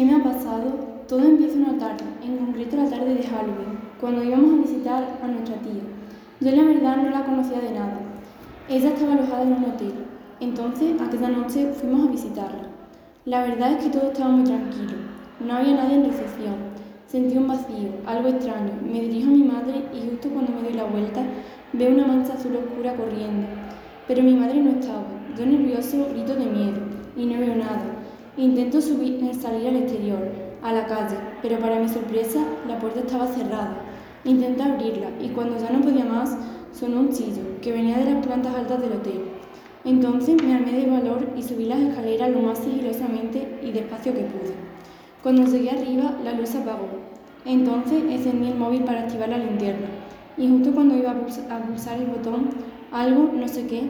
¿Qué 0.00 0.06
me 0.06 0.14
ha 0.14 0.24
pasado? 0.24 0.78
Todo 1.06 1.20
empieza 1.20 1.58
una 1.58 1.76
tarde, 1.76 2.06
en 2.24 2.38
concreto 2.38 2.74
la 2.78 2.88
tarde 2.88 3.16
de 3.16 3.22
Halloween, 3.22 3.78
cuando 4.00 4.24
íbamos 4.24 4.54
a 4.54 4.62
visitar 4.62 5.18
a 5.22 5.26
nuestra 5.26 5.56
tía. 5.56 5.82
Yo 6.40 6.56
la 6.56 6.64
verdad 6.64 6.96
no 6.96 7.10
la 7.10 7.26
conocía 7.26 7.60
de 7.60 7.72
nada. 7.72 8.00
Ella 8.70 8.88
estaba 8.88 9.12
alojada 9.12 9.42
en 9.42 9.52
un 9.52 9.64
hotel. 9.64 9.92
Entonces, 10.40 10.98
aquella 10.98 11.28
noche 11.28 11.74
fuimos 11.74 12.08
a 12.08 12.12
visitarla. 12.12 12.62
La 13.26 13.42
verdad 13.42 13.72
es 13.72 13.84
que 13.84 13.90
todo 13.90 14.10
estaba 14.10 14.30
muy 14.30 14.44
tranquilo. 14.44 14.94
No 15.46 15.52
había 15.52 15.74
nadie 15.74 15.96
en 15.96 16.06
recepción. 16.06 16.54
Sentí 17.06 17.36
un 17.36 17.48
vacío, 17.48 17.90
algo 18.06 18.28
extraño. 18.30 18.72
Me 18.82 19.02
dirijo 19.02 19.28
a 19.28 19.34
mi 19.34 19.42
madre 19.42 19.84
y 19.92 20.08
justo 20.08 20.30
cuando 20.30 20.52
me 20.52 20.62
doy 20.62 20.78
la 20.78 20.84
vuelta 20.84 21.20
veo 21.74 21.90
una 21.90 22.06
mancha 22.06 22.32
azul 22.32 22.56
oscura 22.56 22.96
corriendo. 22.96 23.46
Pero 24.08 24.22
mi 24.22 24.32
madre 24.32 24.62
no 24.62 24.70
estaba. 24.70 25.04
Yo 25.36 25.44
nervioso 25.44 26.06
grito 26.14 26.36
de 26.36 26.46
miedo 26.46 26.80
y 27.18 27.26
no 27.26 27.38
veo 27.38 27.54
nada. 27.56 28.00
Intento 28.36 28.80
subir, 28.80 29.34
salir 29.34 29.68
al 29.68 29.76
exterior, 29.76 30.18
a 30.62 30.72
la 30.72 30.86
calle, 30.86 31.16
pero 31.42 31.58
para 31.58 31.80
mi 31.80 31.88
sorpresa 31.88 32.38
la 32.68 32.78
puerta 32.78 33.00
estaba 33.00 33.26
cerrada. 33.26 33.82
Intenté 34.24 34.62
abrirla 34.62 35.08
y 35.20 35.30
cuando 35.30 35.58
ya 35.58 35.70
no 35.70 35.80
podía 35.80 36.04
más 36.04 36.36
sonó 36.72 37.00
un 37.00 37.12
chillo 37.12 37.42
que 37.60 37.72
venía 37.72 37.98
de 37.98 38.14
las 38.14 38.24
plantas 38.24 38.54
altas 38.54 38.80
del 38.80 38.92
hotel. 38.92 39.22
Entonces 39.84 40.40
me 40.42 40.54
armé 40.54 40.72
de 40.72 40.86
valor 40.86 41.26
y 41.36 41.42
subí 41.42 41.64
las 41.64 41.80
escaleras 41.80 42.30
lo 42.30 42.40
más 42.40 42.58
sigilosamente 42.58 43.58
y 43.62 43.72
despacio 43.72 44.14
que 44.14 44.20
pude. 44.20 44.54
Cuando 45.22 45.44
llegué 45.44 45.70
arriba 45.70 46.14
la 46.22 46.32
luz 46.32 46.50
se 46.50 46.58
apagó. 46.58 46.88
Entonces 47.44 48.02
encendí 48.08 48.48
el 48.48 48.58
móvil 48.58 48.84
para 48.84 49.00
activar 49.00 49.30
la 49.30 49.38
linterna 49.38 49.88
y 50.36 50.48
justo 50.48 50.72
cuando 50.72 50.96
iba 50.96 51.10
a 51.10 51.62
pulsar 51.62 51.98
el 51.98 52.06
botón, 52.06 52.50
algo, 52.92 53.30
no 53.34 53.48
sé 53.48 53.66
qué, 53.66 53.82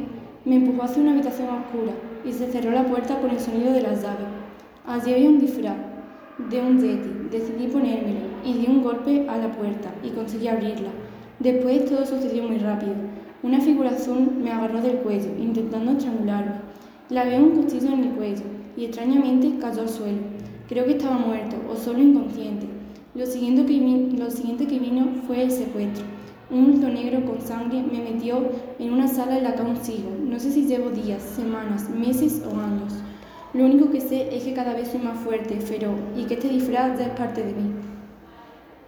me 0.44 0.56
empujó 0.56 0.84
hacia 0.84 1.02
una 1.02 1.12
habitación 1.12 1.48
oscura 1.48 1.92
y 2.24 2.32
se 2.32 2.46
cerró 2.46 2.70
la 2.70 2.86
puerta 2.86 3.20
con 3.20 3.30
el 3.30 3.38
sonido 3.38 3.72
de 3.72 3.82
las 3.82 4.02
llaves. 4.02 4.26
Allí 4.86 5.12
había 5.12 5.28
un 5.28 5.38
disfraz 5.38 5.76
de 6.48 6.60
un 6.60 6.80
Yeti. 6.80 7.28
Decidí 7.30 7.66
ponérmelo 7.66 8.20
y 8.44 8.54
di 8.54 8.66
un 8.66 8.82
golpe 8.82 9.26
a 9.28 9.36
la 9.36 9.52
puerta 9.52 9.92
y 10.02 10.10
conseguí 10.10 10.48
abrirla. 10.48 10.88
Después 11.38 11.84
todo 11.84 12.06
sucedió 12.06 12.44
muy 12.44 12.58
rápido. 12.58 12.94
Una 13.42 13.60
figura 13.60 13.90
azul 13.90 14.32
me 14.42 14.50
agarró 14.50 14.80
del 14.80 14.98
cuello, 14.98 15.30
intentando 15.38 15.92
estrangularme. 15.92 16.56
La 17.10 17.24
veo 17.24 17.42
un 17.42 17.50
cuchillo 17.50 17.92
en 17.92 18.04
el 18.04 18.10
cuello 18.12 18.44
y 18.76 18.86
extrañamente 18.86 19.58
cayó 19.58 19.82
al 19.82 19.88
suelo. 19.88 20.18
Creo 20.68 20.84
que 20.86 20.92
estaba 20.92 21.18
muerto 21.18 21.56
o 21.70 21.76
solo 21.76 22.00
inconsciente. 22.00 22.66
Lo 23.14 23.26
siguiente 23.26 23.66
que, 23.66 24.16
lo 24.16 24.30
siguiente 24.30 24.66
que 24.66 24.78
vino 24.78 25.08
fue 25.26 25.42
el 25.42 25.50
secuestro. 25.50 26.04
Un 26.50 26.66
bulto 26.66 26.88
negro 26.88 27.24
con 27.24 27.40
sangre 27.40 27.80
me 27.80 28.02
metió 28.02 28.42
en 28.80 28.92
una 28.92 29.06
sala 29.06 29.38
en 29.38 29.44
la 29.44 29.54
que 29.54 29.62
aún 29.62 29.76
sigo. 29.76 30.10
No 30.20 30.40
sé 30.40 30.50
si 30.50 30.66
llevo 30.66 30.90
días, 30.90 31.22
semanas, 31.22 31.88
meses 31.88 32.42
o 32.44 32.58
años. 32.58 32.92
Lo 33.54 33.66
único 33.66 33.88
que 33.90 34.00
sé 34.00 34.34
es 34.36 34.42
que 34.42 34.52
cada 34.52 34.74
vez 34.74 34.88
soy 34.88 35.00
más 35.00 35.16
fuerte, 35.20 35.60
feroz, 35.60 35.94
y 36.16 36.24
que 36.24 36.34
este 36.34 36.48
disfraz 36.48 36.98
es 36.98 37.08
parte 37.10 37.44
de 37.44 37.52
mí. 37.52 37.72